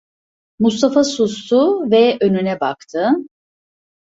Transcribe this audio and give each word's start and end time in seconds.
Mustafa 0.59 1.03
sustu 1.03 1.91
ve 1.91 2.17
önüne 2.21 2.59
baktı. 2.59 3.09